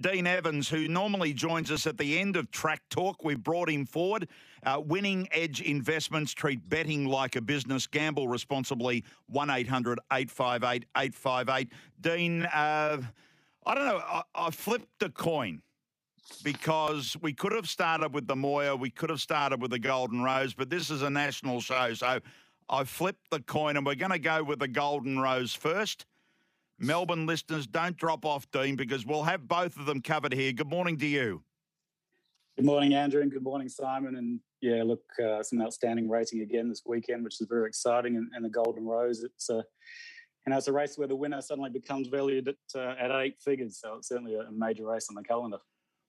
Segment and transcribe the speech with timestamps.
[0.00, 3.22] Dean Evans, who normally joins us at the end of Track Talk.
[3.22, 4.28] We've brought him forward.
[4.64, 7.86] Uh, winning Edge Investments treat betting like a business.
[7.86, 9.04] Gamble responsibly.
[9.26, 11.68] 1 800 858 858.
[12.00, 13.02] Dean, uh,
[13.66, 13.98] I don't know.
[13.98, 15.60] I, I flipped a coin
[16.42, 20.22] because we could have started with the Moir, we could have started with the Golden
[20.22, 21.92] Rose, but this is a national show.
[21.94, 22.20] So
[22.68, 26.06] I flipped the coin and we're going to go with the Golden Rose first.
[26.80, 30.52] Melbourne listeners, don't drop off, Dean, because we'll have both of them covered here.
[30.52, 31.42] Good morning to you.
[32.56, 34.16] Good morning, Andrew, and good morning, Simon.
[34.16, 38.16] And yeah, look, uh, some outstanding racing again this weekend, which is very exciting.
[38.16, 39.62] And, and the Golden Rose, it's a uh,
[40.46, 43.38] you know, it's a race where the winner suddenly becomes valued at, uh, at eight
[43.38, 43.78] figures.
[43.78, 45.58] So it's certainly a major race on the calendar.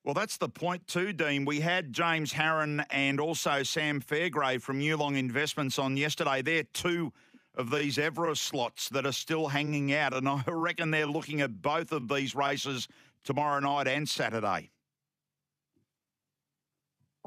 [0.03, 1.45] Well, that's the point too, Dean.
[1.45, 6.41] We had James Harron and also Sam Fairgray from Yulong Investments on yesterday.
[6.41, 7.13] They're two
[7.55, 10.13] of these Everest slots that are still hanging out.
[10.13, 12.87] And I reckon they're looking at both of these races
[13.23, 14.71] tomorrow night and Saturday.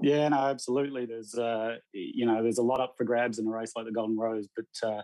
[0.03, 1.07] Yeah, no, absolutely.
[1.07, 3.93] There's, uh, you know, there's a lot up for grabs in a race like the
[3.93, 5.03] Golden Rose, but uh,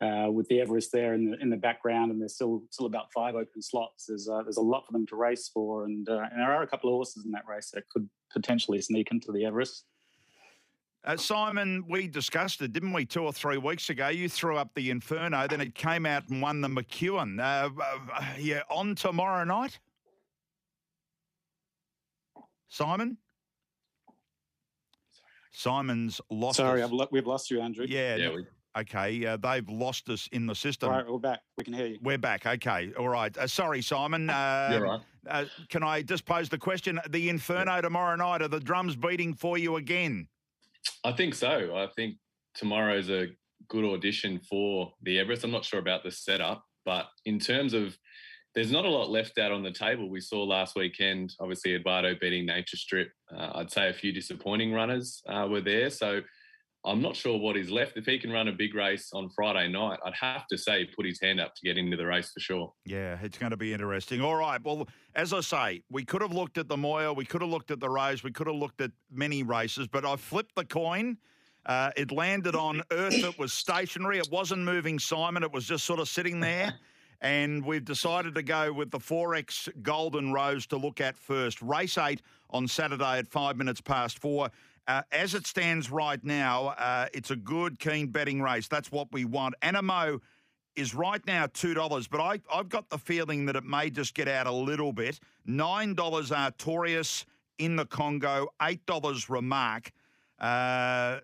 [0.00, 3.12] uh, with the Everest there in the in the background, and there's still still about
[3.12, 4.06] five open slots.
[4.06, 6.62] There's uh, there's a lot for them to race for, and uh, and there are
[6.62, 9.84] a couple of horses in that race that could potentially sneak into the Everest.
[11.08, 14.08] Uh, Simon, we discussed it, didn't we, two or three weeks ago?
[14.08, 17.40] You threw up the Inferno, then it came out and won the McEwen.
[17.40, 19.78] Uh, uh, yeah, on tomorrow night?
[22.68, 23.16] Simon?
[25.50, 26.58] Simon's lost.
[26.58, 27.86] Sorry, lo- we've lost you, Andrew.
[27.88, 30.90] Yeah, yeah we- Okay, uh, they've lost us in the system.
[30.90, 31.40] All right, we're back.
[31.56, 31.98] We can hear you.
[32.02, 32.44] We're back.
[32.46, 33.36] Okay, all right.
[33.36, 34.28] Uh, sorry, Simon.
[34.28, 35.00] Uh, You're right.
[35.26, 37.00] Uh, can I just pose the question?
[37.08, 40.28] The Inferno tomorrow night, are the drums beating for you again?
[41.04, 41.76] I think so.
[41.76, 42.16] I think
[42.54, 43.28] tomorrow's a
[43.68, 45.44] good audition for the Everest.
[45.44, 47.96] I'm not sure about the setup, but in terms of
[48.54, 50.08] there's not a lot left out on the table.
[50.08, 53.10] We saw last weekend, obviously, Eduardo beating Nature Strip.
[53.34, 55.90] Uh, I'd say a few disappointing runners uh, were there.
[55.90, 56.22] So
[56.84, 57.96] I'm not sure what is left.
[57.96, 61.04] If he can run a big race on Friday night, I'd have to say put
[61.06, 62.72] his hand up to get into the race for sure.
[62.84, 64.20] Yeah, it's going to be interesting.
[64.20, 64.62] All right.
[64.62, 67.70] Well, as I say, we could have looked at the Moir, we could have looked
[67.70, 71.18] at the Rose, we could have looked at many races, but I flipped the coin.
[71.66, 74.18] Uh, it landed on Earth It was stationary.
[74.18, 75.42] It wasn't moving, Simon.
[75.42, 76.72] It was just sort of sitting there.
[77.20, 81.60] And we've decided to go with the Forex Golden Rose to look at first.
[81.60, 84.50] Race eight on Saturday at five minutes past four.
[84.88, 88.68] Uh, as it stands right now, uh, it's a good, keen betting race.
[88.68, 89.54] That's what we want.
[89.62, 90.18] Anamoe
[90.76, 94.28] is right now $2, but I, I've got the feeling that it may just get
[94.28, 95.20] out a little bit.
[95.46, 97.26] $9 Artorias
[97.58, 99.92] in the Congo, $8 Remark.
[100.40, 101.18] Uh,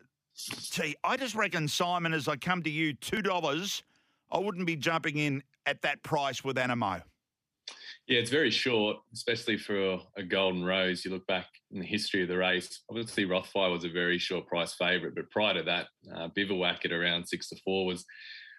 [1.05, 3.83] I just reckon, Simon, as I come to you, $2,
[4.31, 7.03] I wouldn't be jumping in at that price with Anamoe.
[8.07, 11.05] Yeah, it's very short, especially for a Golden Rose.
[11.05, 12.83] You look back in the history of the race.
[12.91, 16.93] Obviously, Rothfire was a very short price favourite, but prior to that, uh, Bivouac at
[16.93, 18.05] around six to four was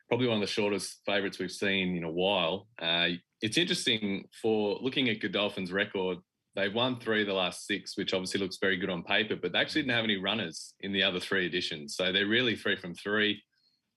[0.08, 2.68] probably one of the shortest favourites we've seen in a while.
[2.82, 3.10] Uh,
[3.42, 6.18] it's interesting for looking at Godolphin's record.
[6.56, 9.52] They've won three of the last six, which obviously looks very good on paper, but
[9.52, 11.96] they actually didn't have any runners in the other three editions.
[11.96, 13.44] So they're really three from three.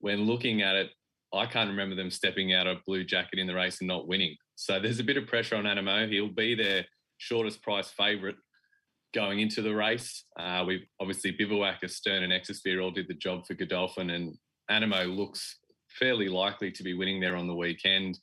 [0.00, 0.90] When looking at it,
[1.32, 4.36] I can't remember them stepping out of blue jacket in the race and not winning.
[4.60, 6.10] So there's a bit of pressure on Anamoe.
[6.10, 6.84] He'll be their
[7.18, 8.34] shortest price favourite
[9.14, 10.24] going into the race.
[10.36, 14.36] Uh, we obviously Bivouac, Astern, and Exosphere all did the job for Godolphin, and
[14.68, 15.58] Anamoe looks
[16.00, 18.18] fairly likely to be winning there on the weekend.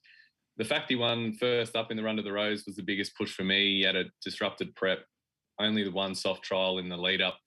[0.58, 3.16] The fact he won first up in the run to the Rose was the biggest
[3.16, 3.78] push for me.
[3.78, 5.06] He had a disrupted prep,
[5.58, 7.38] only the one soft trial in the lead up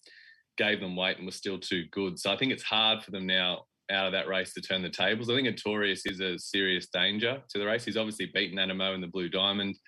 [0.56, 2.18] gave them weight and was still too good.
[2.18, 4.90] So I think it's hard for them now out of that race to turn the
[4.90, 5.30] tables.
[5.30, 7.84] I think Artorias is a serious danger to the race.
[7.84, 9.78] He's obviously beaten Anamoe in the Blue Diamond.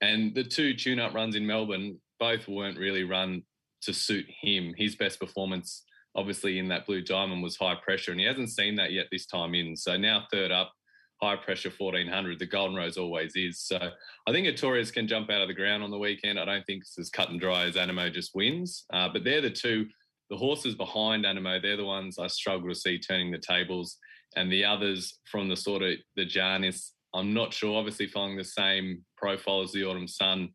[0.00, 3.42] And the two tune up runs in Melbourne both weren't really run
[3.82, 4.74] to suit him.
[4.76, 5.84] His best performance,
[6.14, 9.26] obviously, in that Blue Diamond was high pressure, and he hasn't seen that yet this
[9.26, 9.76] time in.
[9.76, 10.72] So now, third up,
[11.20, 12.38] high pressure 1400.
[12.38, 13.60] The Golden Rose always is.
[13.60, 13.78] So
[14.26, 16.38] I think Artorias can jump out of the ground on the weekend.
[16.38, 18.84] I don't think it's as cut and dry as Anamoe just wins.
[18.92, 19.86] Uh, but they're the two
[20.30, 23.98] the horses behind Anamoe, they're the ones I struggle to see turning the tables.
[24.36, 28.44] And the others from the sort of the Janis, I'm not sure, obviously following the
[28.44, 30.50] same profile as the Autumn Sun,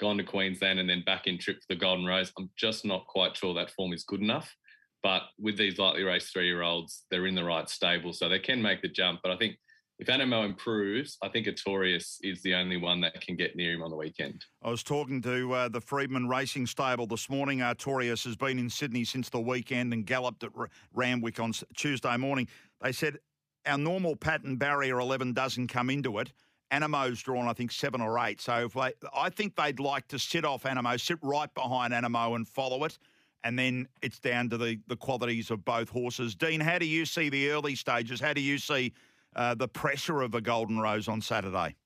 [0.00, 2.32] gone to Queensland and then back in trip for the Golden Rose.
[2.38, 4.54] I'm just not quite sure that form is good enough.
[5.02, 8.12] But with these lightly raced three year olds, they're in the right stable.
[8.14, 9.20] So they can make the jump.
[9.22, 9.56] But I think
[9.98, 13.82] if Anamoe improves, I think Artorias is the only one that can get near him
[13.82, 14.44] on the weekend.
[14.62, 17.58] I was talking to uh, the Freedman Racing Stable this morning.
[17.58, 20.50] Artorias has been in Sydney since the weekend and galloped at
[20.94, 22.46] Randwick on Tuesday morning.
[22.80, 23.18] They said
[23.66, 26.32] our normal pattern barrier 11 doesn't come into it.
[26.72, 28.40] Anamoe's drawn, I think, seven or eight.
[28.40, 32.46] So they, I think they'd like to sit off Anamoe, sit right behind Anamoe and
[32.46, 32.98] follow it.
[33.44, 36.34] And then it's down to the, the qualities of both horses.
[36.34, 38.20] Dean, how do you see the early stages?
[38.20, 38.92] How do you see
[39.36, 41.76] uh, the pressure of a Golden Rose on Saturday?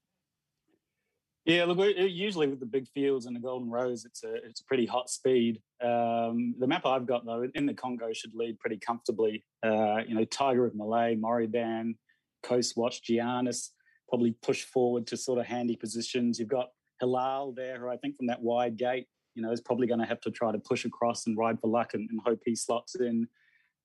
[1.44, 4.64] Yeah, look, usually with the big fields and the Golden Rose, it's a it's a
[4.64, 5.60] pretty hot speed.
[5.82, 9.44] Um, the map I've got though in the Congo should lead pretty comfortably.
[9.64, 11.96] Uh, you know, Tiger of Malay, Moriban,
[12.44, 13.70] Coast Watch, Giannis
[14.08, 16.38] probably push forward to sort of handy positions.
[16.38, 16.68] You've got
[17.00, 20.06] Hilal there, who I think from that wide gate, you know, is probably going to
[20.06, 22.94] have to try to push across and ride for luck and, and hope he slots
[22.96, 23.26] in.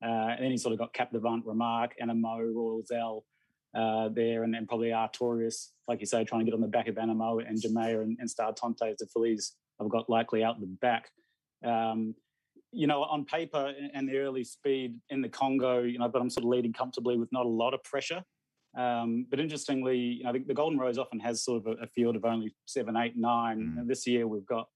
[0.03, 3.23] Uh, and then he's sort of got Captivant, Remark, Anamoe, Royal Zell
[3.75, 6.87] uh, there, and then probably Artorias, like you say, trying to get on the back
[6.87, 10.59] of Anamoe and Jamea and, and Star Tonte as the fillies I've got likely out
[10.59, 11.09] the back.
[11.65, 12.15] Um,
[12.71, 16.29] you know, on paper and the early speed in the Congo, you know, but I'm
[16.29, 18.23] sort of leading comfortably with not a lot of pressure.
[18.77, 21.87] Um, but interestingly, you know, the, the, Golden Rose often has sort of a, a
[21.87, 23.59] field of only seven, eight, nine.
[23.59, 23.79] Mm.
[23.79, 24.67] And this year we've got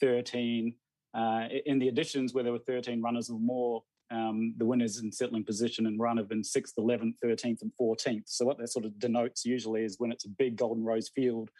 [0.00, 0.74] 13.
[1.14, 5.12] Uh, in the additions where there were 13 runners or more, um, the winners in
[5.12, 8.22] settling position and run have been 6th, 11th, 13th, and 14th.
[8.26, 11.50] So, what that sort of denotes usually is when it's a big Golden Rose field,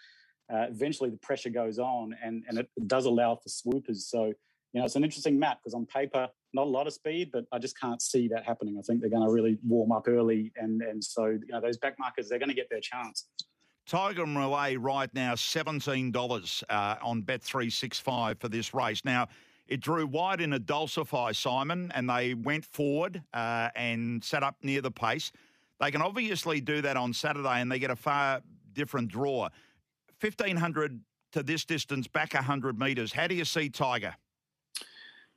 [0.53, 4.07] uh, eventually the pressure goes on and, and it does allow for swoopers.
[4.07, 4.27] So,
[4.73, 7.45] you know, it's an interesting map because on paper, not a lot of speed, but
[7.53, 8.77] I just can't see that happening.
[8.79, 10.53] I think they're going to really warm up early.
[10.57, 13.29] And, and so, you know, those back markers, they're going to get their chance.
[13.87, 19.03] Tiger Malay right now, $17 uh, on Bet365 for this race.
[19.05, 19.29] Now,
[19.69, 24.57] it drew wide in a Dulcify, Simon, and they went forward uh, and sat up
[24.63, 25.31] near the pace.
[25.79, 28.41] They can obviously do that on Saturday and they get a far
[28.73, 29.49] different draw.
[30.21, 31.01] 1500
[31.33, 33.13] to this distance, back 100 metres.
[33.13, 34.17] How do you see Tiger?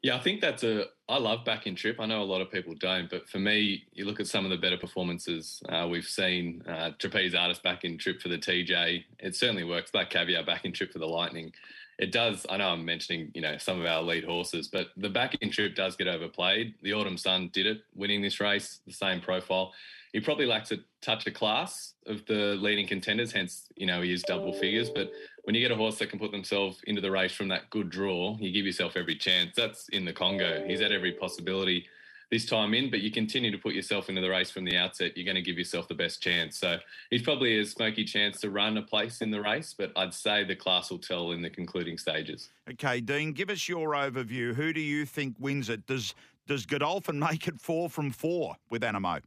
[0.02, 0.86] Yeah, I think that's a.
[1.08, 1.98] I love back in trip.
[2.00, 4.50] I know a lot of people don't, but for me, you look at some of
[4.50, 6.64] the better performances uh, we've seen.
[6.68, 9.04] Uh, trapeze artist back in trip for the TJ.
[9.20, 9.92] It certainly works.
[9.92, 11.54] Black caviar back in trip for the Lightning
[12.02, 12.48] it does.
[12.50, 15.76] I know I'm mentioning, you know, some of our lead horses, but the backing trip
[15.76, 16.74] does get overplayed.
[16.82, 19.72] The Autumn Sun did it, winning this race, the same profile.
[20.12, 24.12] He probably lacks a touch of class of the leading contenders, hence, you know, he
[24.12, 24.90] is double figures.
[24.90, 25.12] But
[25.44, 27.92] when you get a horse that can put themselves into the race from that good
[27.92, 29.52] draw, you give yourself every chance.
[29.56, 30.66] That's in the Congo.
[30.68, 31.86] He's at every possibility
[32.32, 35.16] this time in, but you continue to put yourself into the race from the outset,
[35.16, 36.58] you're going to give yourself the best chance.
[36.58, 36.78] So
[37.10, 40.46] he's probably a smoky chance to run a place in the race, but I'd say
[40.46, 42.50] the class will tell in the concluding stages.
[42.72, 44.56] Okay, Dean, give us your overview.
[44.56, 45.86] Who do you think wins it?
[45.86, 46.16] Does
[46.48, 49.22] does Godolphin make it four from four with Anamoe?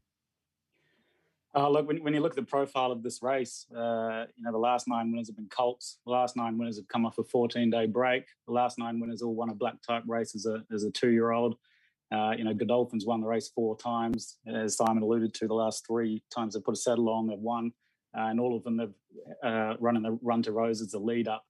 [1.56, 4.50] Uh, look, when, when, you look at the profile of this race, uh, you know,
[4.50, 5.98] the last nine winners have been Colts.
[6.04, 8.24] The last nine winners have come off a 14 day break.
[8.46, 11.10] The last nine winners all won a black type race as a, as a two
[11.10, 11.56] year old.
[12.12, 14.38] Uh, you know, Godolphin's won the race four times.
[14.46, 17.72] As Simon alluded to, the last three times they've put a saddle on, they've won.
[18.16, 18.92] Uh, and all of them have
[19.42, 21.44] uh, run in the run to Rose as the lead up.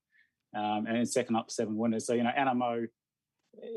[0.57, 2.07] Um, and second up, seven winners.
[2.07, 2.87] So, you know, Anamoe,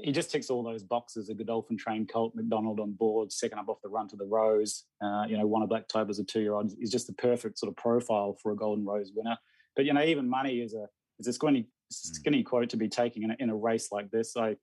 [0.04, 1.30] he just ticks all those boxes.
[1.30, 4.86] A Godolphin trained Colt McDonald on board, second up off the run to the Rose.
[5.04, 6.72] Uh, you know, won a Black Type as a two year old.
[6.80, 9.38] is just the perfect sort of profile for a Golden Rose winner.
[9.76, 10.88] But, you know, even money is a,
[11.20, 11.68] is a skinny, hmm.
[11.90, 14.32] skinny quote to be taking in a, in a race like this.
[14.34, 14.56] So,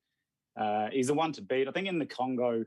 [0.56, 1.68] uh, he's the one to beat.
[1.68, 2.64] I think in the Congo,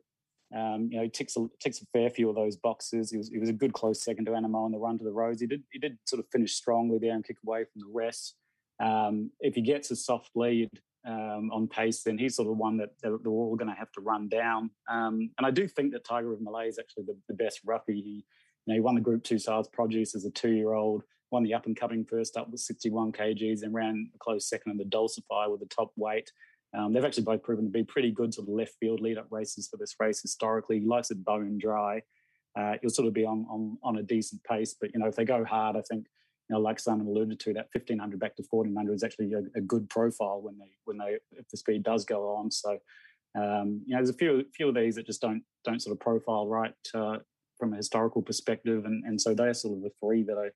[0.55, 3.11] um, you know, he ticks a, ticks a fair few of those boxes.
[3.11, 5.11] He was, he was a good close second to Anamoe on the run to the
[5.11, 5.41] Rose.
[5.41, 8.35] He did he did sort of finish strongly there and kick away from the rest.
[8.79, 10.69] Um, if he gets a soft lead
[11.05, 13.91] um, on pace, then he's sort of one that they're, they're all going to have
[13.93, 14.69] to run down.
[14.89, 18.01] Um, and I do think that Tiger of Malay is actually the, the best roughie.
[18.01, 18.25] He,
[18.65, 21.03] you know, he won the Group Two Sales Produce as a two-year-old.
[21.31, 24.71] Won the up and coming first up with 61 kgs and ran a close second
[24.71, 26.31] in the Dulcify with the top weight.
[26.73, 29.27] Um, they've actually both proven to be pretty good sort of left field lead up
[29.31, 30.79] races for this race historically.
[30.79, 32.01] He likes it bone dry.
[32.57, 35.15] Uh, he'll sort of be on, on on a decent pace, but you know if
[35.15, 36.07] they go hard, I think
[36.49, 39.31] you know like Simon alluded to, that fifteen hundred back to fourteen hundred is actually
[39.33, 42.49] a, a, good profile when they when they if the speed does go on.
[42.49, 42.79] So
[43.37, 45.99] um, you know there's a few few of these that just don't don't sort of
[45.99, 47.17] profile right uh,
[47.59, 50.49] from a historical perspective, and and so they're sort of the three that I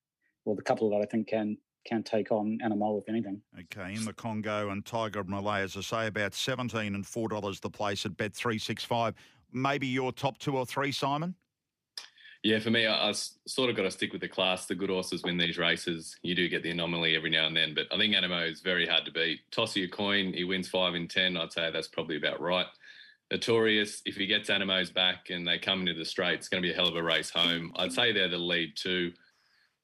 [0.44, 3.42] well the couple that I think can can take on Anamoe, if anything.
[3.60, 7.70] Okay, in the Congo and Tiger Malay, as I say, about 17 and $4 the
[7.70, 9.14] place at Bet365.
[9.52, 11.36] Maybe your top two or three, Simon?
[12.44, 14.66] Yeah, for me, I, I sort of got to stick with the class.
[14.66, 16.16] The good horses win these races.
[16.24, 18.88] You do get the anomaly every now and then, but I think Anamoe is very
[18.88, 19.40] hard to beat.
[19.52, 21.38] Toss you a coin, he wins five in 10.
[21.38, 22.66] I'd say that's probably about right.
[23.32, 26.68] Artorias, if he gets Anamoe's back and they come into the straight, it's going to
[26.68, 27.72] be a hell of a race home.
[27.76, 29.14] I'd say they're the lead two.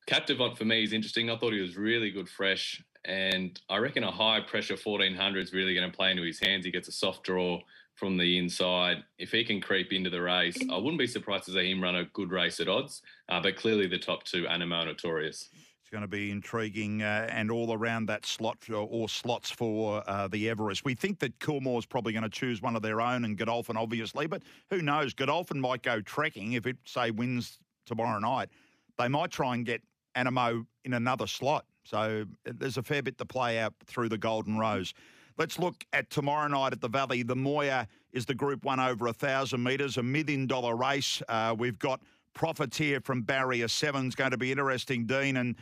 [0.08, 1.30] Captivant for me is interesting.
[1.30, 5.52] I thought he was really good fresh, and I reckon a high pressure 1400 is
[5.52, 6.64] really going to play into his hands.
[6.64, 7.60] He gets a soft draw
[7.96, 9.04] from the inside.
[9.20, 11.98] If he can creep into the race, I wouldn't be surprised to see him run
[11.98, 13.02] a good race at odds.
[13.28, 15.50] Uh, but clearly, the top two, Anamoe and Artorias.
[15.82, 20.04] It's going to be intriguing uh, and all around that slot for, or slots for
[20.08, 20.86] uh, the Everest.
[20.86, 24.26] We think that Coolmore's probably going to choose one of their own and Godolphin, obviously,
[24.26, 25.14] but who knows?
[25.14, 28.50] Godolphin might go trekking if it, say, wins tomorrow night.
[28.98, 29.82] They might try and get
[30.18, 31.66] Anamoe in another slot.
[31.84, 34.94] So uh, there's a fair bit to play out through the Golden Rose.
[35.38, 37.22] Let's look at tomorrow night at the Valley.
[37.22, 41.22] The Moir is the Group One over a thousand metres, a million dollar race.
[41.30, 42.02] Uh, we've got
[42.34, 45.56] Profiteer from Barrier Seven is going to be interesting, Dean, and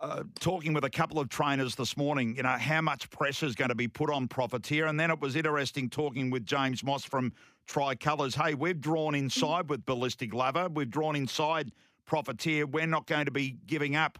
[0.00, 3.54] uh, talking with a couple of trainers this morning, you know, how much pressure is
[3.54, 4.86] going to be put on Profiteer.
[4.86, 7.32] And then it was interesting talking with James Moss from
[7.66, 8.34] Tricolours.
[8.34, 10.68] Hey, we've drawn inside with Ballistic Lover.
[10.68, 11.72] We've drawn inside
[12.08, 12.66] Profiteer.
[12.66, 14.18] We're not going to be giving up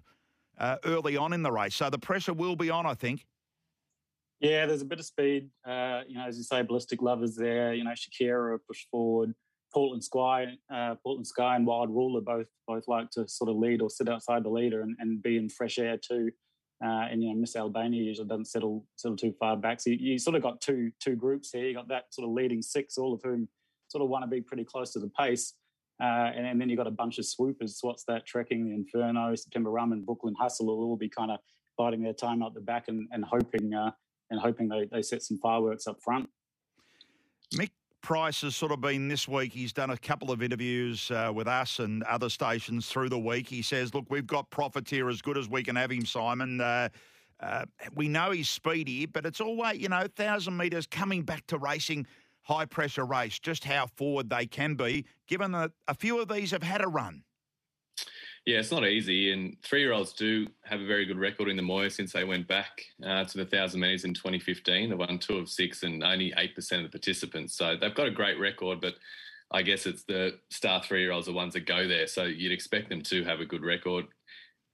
[0.59, 1.75] uh, early on in the race.
[1.75, 3.26] So the pressure will be on, I think.
[4.40, 5.50] Yeah, there's a bit of speed.
[5.66, 7.75] Uh, you know, as you say, Ballistic Lovers there.
[7.75, 9.35] You know, Shakira push forward.
[9.73, 13.83] Portland Sky, uh, Portland Sky, and Wild Ruler both both like to sort of lead
[13.83, 16.30] or sit outside the leader and, and be in fresh air too.
[16.83, 19.80] Uh, and you know, Miss Albania usually doesn't settle settle too far back.
[19.80, 21.66] So you, you, sort of got two two groups here.
[21.66, 23.49] You got that sort of leading six, all of whom
[23.88, 25.54] sort of want to be pretty close to the pace.
[26.00, 27.78] Uh, and, and, then you've got a bunch of swoopers.
[27.80, 28.24] What's that?
[28.24, 31.38] Trekking, the Inferno, September Run, and Brooklyn Hustle will all be kind of
[31.76, 33.90] biding their time out the back and, and hoping uh,
[34.30, 36.28] and hoping they, they set some fireworks up front.
[37.54, 39.52] Mick Price has sort of been this week.
[39.52, 43.48] He's done a couple of interviews uh, with us and other stations through the week.
[43.48, 46.90] He says, "Look, we've got Profiteer as good as we can have him, Simon." Uh,
[47.40, 47.64] uh,
[47.94, 52.06] we know he's speedy, but it's always, you know, thousand metres coming back to racing,
[52.48, 53.38] high pressure race.
[53.38, 56.88] Just how forward they can be, given that a few of these have had a
[56.88, 57.22] run.
[58.46, 59.32] Yeah, it's not easy.
[59.32, 62.24] And three year olds do have a very good record in the Moir since they
[62.24, 64.88] went back uh, to the 1,000 metres in 2015.
[64.88, 67.54] They won two of six and only 8% of the participants.
[67.54, 68.94] So they've got a great record, but
[69.50, 72.06] I guess it's the star three year olds, are the ones that go there.
[72.06, 74.06] So you'd expect them to have a good record.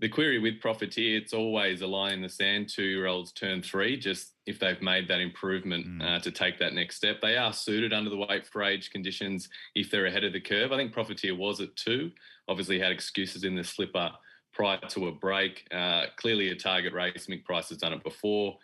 [0.04, 2.68] The query with Profiteer, it's always a line in the sand.
[2.68, 6.02] Two year olds turn three, just if they've made that improvement mm.
[6.04, 7.23] uh, to take that next step.
[7.23, 10.73] They are suited under the weight for age conditions if they're ahead of the curve.
[10.73, 12.12] I think Profiteer was at two
[12.49, 14.11] obviously had excuses in the slipper
[14.52, 15.66] prior to a break.
[15.73, 17.26] Uh, clearly a target race.
[17.26, 18.58] Mick Price has done it before.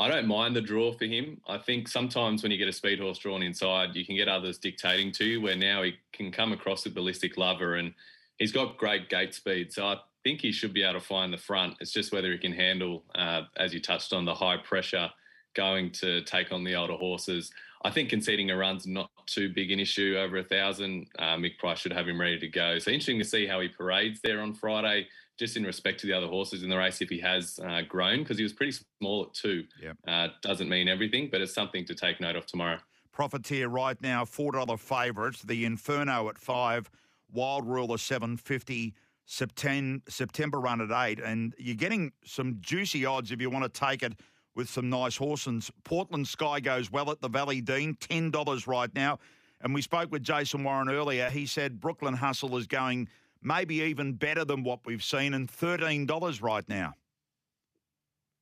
[0.00, 1.40] I don't mind the draw for him.
[1.46, 4.58] I think sometimes when you get a speed horse drawn inside, you can get others
[4.58, 7.94] dictating to you, where now he can come across a ballistic lover and
[8.38, 9.72] he's got great gate speed.
[9.72, 11.76] So I think he should be able to find the front.
[11.80, 15.10] It's just whether he can handle, uh, as you touched on, the high pressure
[15.54, 17.50] going to take on the older horses.
[17.84, 21.08] I think conceding a run's not too big an issue over a thousand.
[21.18, 22.78] Uh, Mick Price should have him ready to go.
[22.78, 26.12] So interesting to see how he parades there on Friday, just in respect to the
[26.12, 27.00] other horses in the race.
[27.00, 29.96] If he has uh, grown, because he was pretty small at two, yep.
[30.06, 32.78] uh, doesn't mean everything, but it's something to take note of tomorrow.
[33.12, 35.42] Profiteer right now, four dollar favourites.
[35.42, 36.88] The Inferno at five,
[37.32, 38.94] Wild Ruler seven fifty.
[39.24, 43.80] September September run at eight, and you're getting some juicy odds if you want to
[43.80, 44.14] take it
[44.54, 45.70] with some nice horses.
[45.84, 49.18] Portland Sky goes well at the Valley Dean, $10 right now.
[49.62, 51.30] And we spoke with Jason Warren earlier.
[51.30, 53.08] He said Brooklyn Hustle is going
[53.40, 56.94] maybe even better than what we've seen, and $13 right now.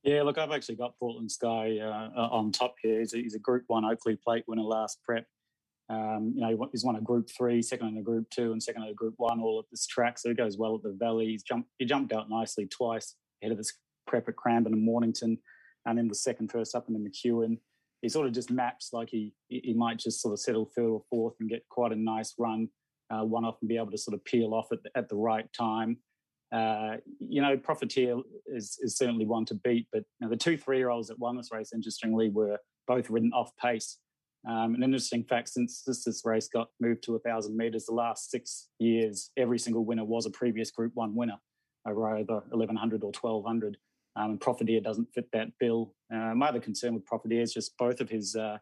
[0.03, 2.99] Yeah, look, I've actually got Portland Sky uh, on top here.
[2.99, 5.27] He's a, he's a, Group One Oakley Plate winner last prep.
[5.91, 8.83] Um, you know, he's won a Group Three, second in a Group Two, and second
[8.83, 10.17] in a Group One all at this track.
[10.17, 11.27] So he goes well at the Valley.
[11.27, 13.73] He's jumped, he jumped out nicely twice ahead of this
[14.07, 15.37] prep at Cranbourne and Mornington
[15.85, 17.57] and then the second first up in the McEwen.
[18.01, 21.03] He sort of just maps like he he might just sort of settle third or
[21.09, 22.67] fourth and get quite a nice run,
[23.11, 25.15] uh, one off and be able to sort of peel off at the, at the
[25.15, 25.97] right time.
[26.51, 28.17] Uh, you know, Profiteer
[28.47, 31.19] is, is certainly one to beat, but you know, the two three year olds that
[31.19, 32.57] won this race, interestingly, were
[32.87, 33.97] both ridden off pace.
[34.47, 38.31] Um, an interesting fact since this, this race got moved to 1,000 metres, the last
[38.31, 41.37] six years, every single winner was a previous Group 1 winner
[41.87, 43.77] over either 1,100 or 1,200.
[44.15, 45.93] Um, and Profiteer doesn't fit that bill.
[46.13, 48.57] Uh, my other concern with Profiteer is just both of his uh,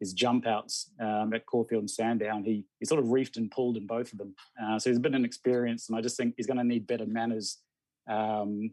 [0.00, 2.42] his jump outs um, at Caulfield and Sandown.
[2.44, 4.34] He he sort of reefed and pulled in both of them.
[4.60, 7.06] Uh, so he's a bit inexperienced, and I just think he's going to need better
[7.06, 7.58] manners,
[8.08, 8.70] um,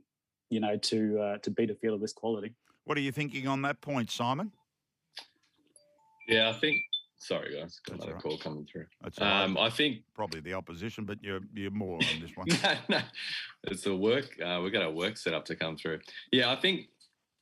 [0.50, 2.56] you know, to uh, to beat a field of this quality.
[2.86, 4.52] What are you thinking on that point, Simon?
[6.27, 6.82] Yeah, I think
[7.17, 8.22] Sorry, guys, got another right.
[8.22, 8.86] call coming through.
[9.01, 12.48] That's um, I think probably the opposition, but you're you're more on this one.
[12.48, 13.01] no, no,
[13.63, 14.38] it's a work.
[14.39, 16.01] Uh, we've got a work set up to come through.
[16.32, 16.89] Yeah, I think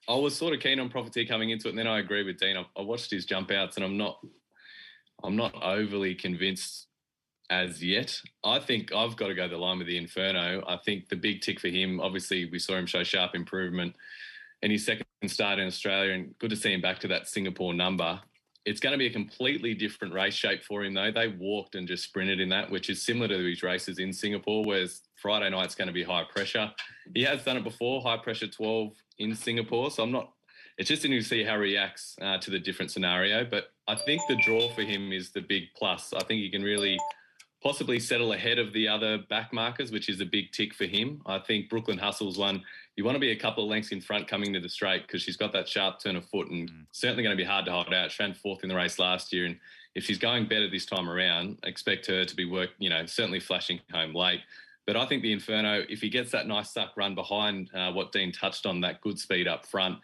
[0.08, 2.38] I was sort of keen on Profiteer coming into it, and then I agree with
[2.38, 2.56] Dean.
[2.56, 4.20] I, I watched his jump outs, and I'm not,
[5.24, 6.88] I'm not overly convinced
[7.50, 8.18] as yet.
[8.44, 10.64] I think I've got to go the line with the Inferno.
[10.68, 13.96] I think the big tick for him, obviously, we saw him show sharp improvement
[14.62, 17.74] in his second start in Australia, and good to see him back to that Singapore
[17.74, 18.22] number.
[18.66, 21.12] It's going to be a completely different race shape for him, though.
[21.12, 24.64] They walked and just sprinted in that, which is similar to his races in Singapore,
[24.64, 26.72] whereas Friday night's going to be high pressure.
[27.14, 29.92] He has done it before, high pressure 12 in Singapore.
[29.92, 30.32] So I'm not,
[30.78, 33.44] it's just interesting to see how he reacts uh, to the different scenario.
[33.44, 36.14] But I think the draw for him is the big plus.
[36.14, 36.98] I think he can really
[37.62, 41.22] possibly settle ahead of the other back markers, which is a big tick for him.
[41.26, 42.62] I think Brooklyn Hustle's one.
[42.96, 45.22] You want to be a couple of lengths in front coming to the straight because
[45.22, 46.86] she's got that sharp turn of foot and mm.
[46.92, 48.12] certainly going to be hard to hold out.
[48.12, 49.58] She ran fourth in the race last year, and
[49.96, 52.70] if she's going better this time around, expect her to be work.
[52.78, 54.42] You know, certainly flashing home late.
[54.86, 58.12] But I think the Inferno, if he gets that nice suck run behind uh, what
[58.12, 60.00] Dean touched on, that good speed up front,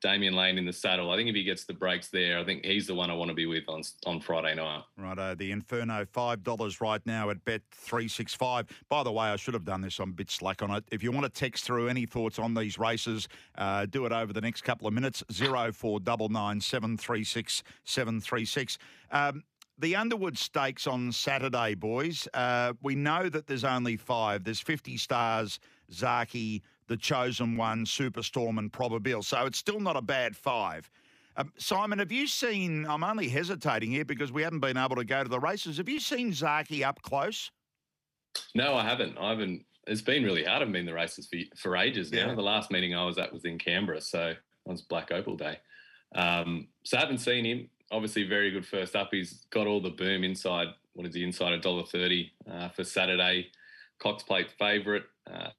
[0.00, 1.10] Damian Lane in the saddle.
[1.10, 3.28] I think if he gets the breaks there, I think he's the one I want
[3.30, 4.82] to be with on on Friday night.
[4.96, 8.66] Righto, the Inferno five dollars right now at Bet three six five.
[8.88, 9.98] By the way, I should have done this.
[9.98, 10.84] I'm a bit slack on it.
[10.90, 14.32] If you want to text through any thoughts on these races, uh, do it over
[14.32, 15.22] the next couple of minutes.
[15.32, 18.78] Zero four double nine seven three six seven three six.
[19.10, 19.42] Um,
[19.78, 22.26] the Underwood Stakes on Saturday, boys.
[22.34, 24.42] Uh, we know that there's only five.
[24.42, 25.60] There's 50 stars,
[25.92, 29.24] Zaaki, the chosen one, Superstorm, and Probabeel.
[29.24, 30.90] So it's still not a bad five.
[31.36, 32.84] Um, Simon, have you seen?
[32.86, 35.76] I'm only hesitating here because we haven't been able to go to the races.
[35.76, 37.52] Have you seen Zaaki up close?
[38.54, 39.16] No, I haven't.
[39.18, 39.64] I haven't.
[39.86, 40.62] It's been really hard.
[40.62, 42.26] I've been the races for for ages now.
[42.26, 42.34] Yeah.
[42.34, 45.58] The last meeting I was at was in Canberra, so it was Black Opal Day.
[46.14, 47.70] Um, so I haven't seen him.
[47.90, 49.08] Obviously, very good first up.
[49.12, 50.68] He's got all the boom inside.
[50.94, 53.50] What is he inside a dollar thirty uh, for Saturday?
[53.98, 55.04] Cox Plate favourite.
[55.30, 55.50] Uh,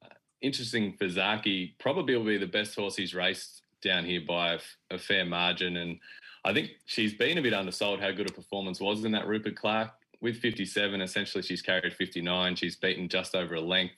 [0.42, 1.74] interesting for Zaaki.
[1.78, 4.58] Probably will be the best horse he's raced down here by
[4.90, 5.76] a, fair margin.
[5.76, 5.98] And
[6.44, 9.56] I think she's been a bit undersold how good a performance was in that Rupert
[9.56, 9.92] Clarke.
[10.20, 12.56] With 57, essentially she's carried 59.
[12.56, 13.94] She's beaten just over a length.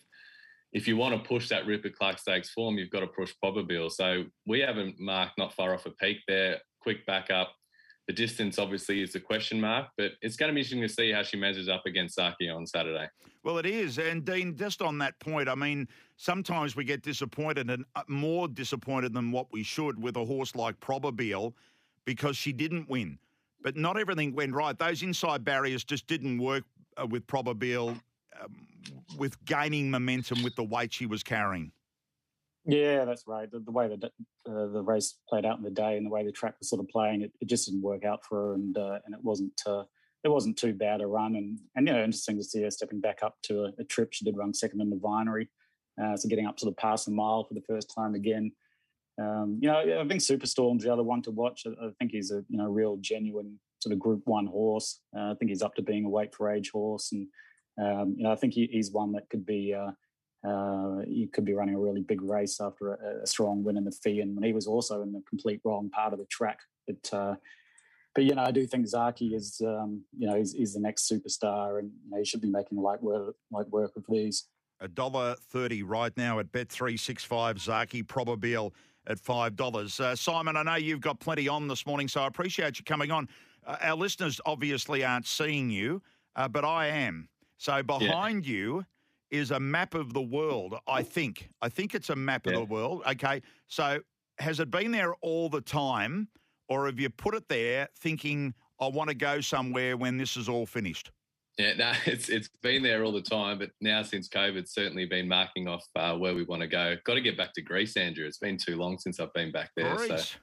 [0.72, 3.90] If you want to push that Rupert Clarke Stakes form, you've got to push Probabeel.
[3.90, 6.58] So we haven't marked not far off a peak there.
[6.80, 7.52] Quick backup.
[8.06, 11.12] The distance obviously is a question mark, but it's going to be interesting to see
[11.12, 13.08] how she measures up against Zaaki on Saturday.
[13.44, 13.98] Well, it is.
[13.98, 18.46] And Dean, just on that point, I mean, sometimes we get disappointed and uh, more
[18.46, 21.52] disappointed than what we should with a horse like Probabeel
[22.04, 23.18] because she didn't win.
[23.62, 24.78] But not everything went right.
[24.78, 26.64] Those inside barriers just didn't work
[26.96, 28.00] uh, with Probabeel
[28.40, 28.66] um,
[29.18, 31.72] with gaining momentum with the weight she was carrying.
[32.64, 33.50] Yeah, that's right.
[33.50, 34.06] The, the way the
[34.48, 36.80] uh, the race played out in the day and the way the track was sort
[36.80, 39.60] of playing, it, it just didn't work out for her, and uh, and it wasn't
[39.66, 39.82] uh,
[40.24, 43.00] it wasn't too bad a run, and and you know interesting to see her stepping
[43.00, 44.12] back up to a, a trip.
[44.12, 45.48] She did run second in the Vinery,
[46.02, 48.52] uh, so getting up to the pass a mile for the first time again.
[49.20, 51.66] Um, you know, I think Superstorm's the other one to watch.
[51.66, 55.00] I, I think he's a you know real genuine sort of Group One horse.
[55.16, 57.26] Uh, I think he's up to being a weight for age horse, and
[57.80, 59.90] um, you know I think he, he's one that could be uh,
[60.48, 63.84] uh, you could be running a really big race after a, a, strong win in
[63.84, 66.58] the fee, and when he was also in the complete wrong part of the track.
[66.86, 67.34] But uh,
[68.14, 71.10] but you know, I do think Zaaki is um, you know he's, he's, the next
[71.10, 74.48] superstar, and you know, he should be making light work light work of these.
[74.80, 77.56] A dollar thirty right now at Bet three six five.
[77.56, 78.72] Zaaki Probabeel
[79.06, 79.98] at five dollars.
[79.98, 83.10] Uh, Simon, I know you've got plenty on this morning, so I appreciate you coming
[83.10, 83.28] on.
[83.66, 86.02] Uh, our listeners obviously aren't seeing you,
[86.36, 87.28] uh, but I am.
[87.56, 88.54] So behind yeah.
[88.54, 88.86] you
[89.30, 91.48] is a map of the world, I think.
[91.62, 92.52] I think it's a map yeah.
[92.52, 93.02] of the world.
[93.08, 93.40] Okay.
[93.68, 94.00] So
[94.38, 96.28] has it been there all the time,
[96.68, 100.48] or have you put it there thinking, I want to go somewhere when this is
[100.48, 101.10] all finished?
[101.58, 105.28] Yeah, no, it's it's been there all the time, but now since COVID, certainly been
[105.28, 106.96] marking off uh, where we want to go.
[107.04, 108.26] Got to get back to Greece, Andrew.
[108.26, 109.96] It's been too long since I've been back there.
[109.96, 110.08] Greece.
[110.08, 110.38] So,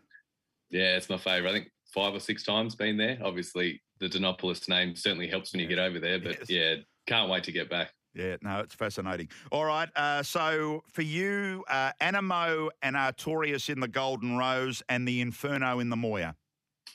[0.70, 1.52] yeah, it's my favourite.
[1.52, 3.18] I think five or six times been there.
[3.24, 6.50] Obviously, the Dinopolis name certainly helps when you get over there, but yes.
[6.50, 6.76] yeah,
[7.08, 7.92] can't wait to get back.
[8.14, 9.30] Yeah, no, it's fascinating.
[9.52, 15.08] All right, uh, so for you, uh, Anamoe and Artorias in the Golden Rose and
[15.08, 16.36] the Inferno in the Moir.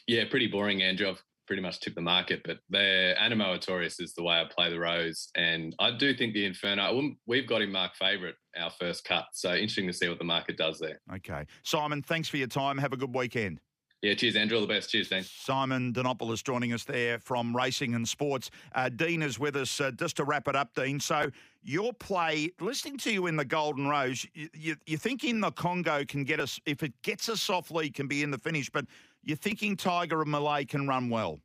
[0.07, 1.09] Yeah, pretty boring, Andrew.
[1.09, 4.71] I've pretty much tipped the market, but the Anamoe Artorias is the way I play
[4.71, 7.13] the Rose, and I do think the Inferno.
[7.27, 10.57] We've got him marked favourite our first cut, so interesting to see what the market
[10.57, 11.01] does there.
[11.15, 12.79] Okay, Simon, thanks for your time.
[12.79, 13.61] Have a good weekend.
[14.05, 14.59] Yeah, cheers, Andrew.
[14.59, 14.91] All the best.
[14.91, 15.23] Cheers, Dean.
[15.23, 18.51] Simon Dinopoulos joining us there from Racing and Sports.
[18.75, 19.81] Uh, Dean is with us.
[19.81, 21.01] Uh, just to wrap it up, Dean.
[21.01, 21.31] So
[21.63, 25.51] your play, listening to you in the Golden Rose, you, you, you think in the
[25.53, 28.69] Congo can get us, if it gets a soft lead, can be in the finish,
[28.69, 28.85] but
[29.23, 31.41] you're thinking Tiger of Malay can run well.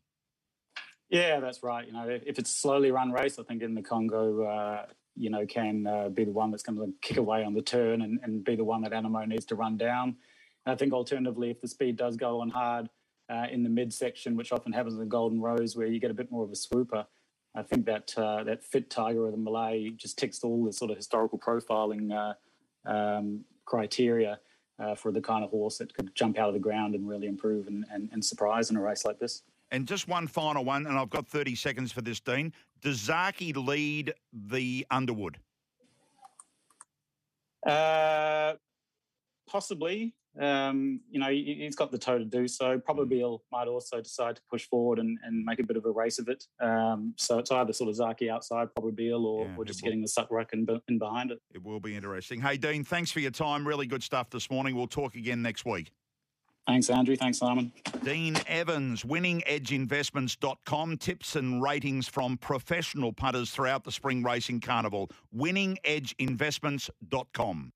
[1.10, 1.88] Yeah, that's right.
[1.88, 5.30] You know, if it's a slowly run race, I think in the Congo, uh, you
[5.30, 8.19] know, can uh, be the one that's going to kick away on the turn and,
[8.22, 10.17] and be the one that Anamoe needs to run down.
[10.65, 12.89] I think alternatively, if the speed does go on hard
[13.30, 16.13] uh, in the midsection, which often happens in the Golden Rose, where you get a
[16.13, 17.06] bit more of a swooper,
[17.56, 20.91] I think that uh, that fit Tiger of the Malay just ticks all the sort
[20.91, 24.39] of historical profiling uh, um, criteria.
[24.80, 27.28] uh, for the kind of horse that could jump out of the ground and really
[27.28, 29.43] improve and, and, and surprise in a race like this.
[29.72, 32.54] And just one final one, and I've got 30 seconds for this, Dean.
[32.82, 35.38] Does Zaaki lead the Underwood?
[37.65, 38.54] Uh,
[39.48, 40.15] possibly.
[40.39, 42.80] Um, you know, he, has got the toe to do so.
[42.80, 45.92] Probably he'll, might also decide to push forward and, and make a bit of a
[45.92, 46.46] race of it.
[46.60, 50.08] Um, so it's either sort of Zaaki outside, Probabeel, or, yeah, or just getting the
[50.08, 51.39] Suckruck in, in behind it.
[51.54, 52.42] It will be interesting.
[52.42, 53.68] Hey, Dean, thanks for your time.
[53.68, 54.76] Really good stuff this morning.
[54.76, 55.92] We'll talk again next week.
[56.70, 57.15] Thanks, Andrew.
[57.15, 57.72] Thanks, Simon.
[58.04, 60.98] Dean Evans, winningedgeinvestments.com.
[60.98, 65.10] Tips and ratings from professional putters throughout the Spring Racing Carnival.
[65.36, 67.68] Winningedgeinvestments.com.